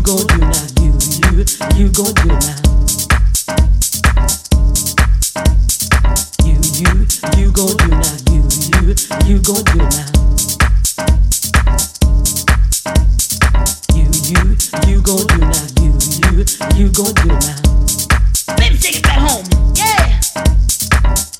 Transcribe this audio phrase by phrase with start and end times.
[0.00, 0.66] you gon' do now?
[0.80, 1.44] You, you,
[1.76, 2.56] you gon' do now?
[6.42, 7.04] You, you,
[7.36, 8.16] you gon' do now?
[8.24, 10.06] You, you, you gon' do now?
[15.76, 16.44] You, you,
[16.76, 17.40] you gon' do now?
[17.40, 17.58] Now?
[18.56, 20.20] Baby, take it back home, yeah.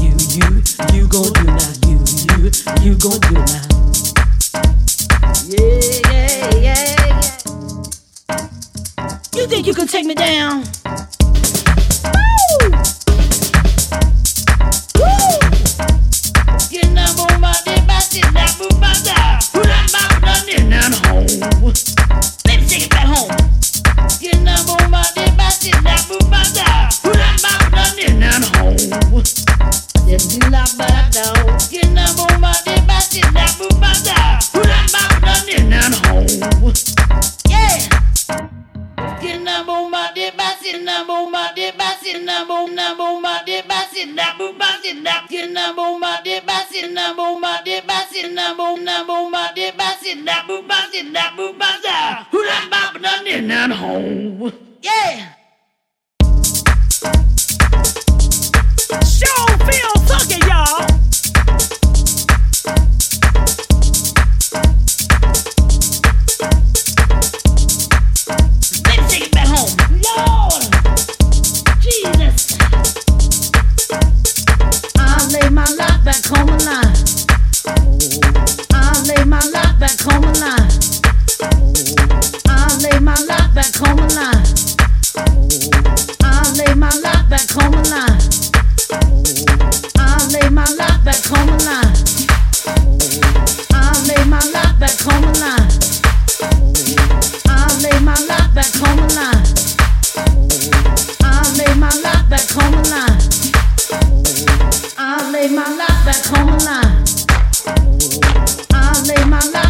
[0.00, 0.48] You, you,
[0.94, 1.72] you gon' do now?
[1.86, 3.45] You, you, you gon' do now?
[9.46, 10.64] You think you can take me down?
[39.26, 41.50] basina bomba de basina bassin.
[41.54, 45.04] de bassin, bomba bomba de basina bomba bassin.
[45.28, 50.24] kina bomba de basina bomba de basina bomba bomba bassin.
[50.24, 51.35] basina bassin, basina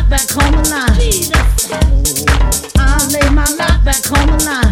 [0.09, 0.97] back home alive.
[0.99, 2.36] Jesus
[3.21, 4.66] lay my life back home alive.